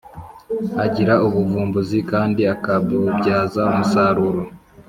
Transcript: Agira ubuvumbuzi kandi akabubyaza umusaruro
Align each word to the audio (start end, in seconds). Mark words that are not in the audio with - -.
Agira 0.85 1.13
ubuvumbuzi 1.27 1.99
kandi 2.11 2.41
akabubyaza 2.53 3.61
umusaruro 3.69 4.41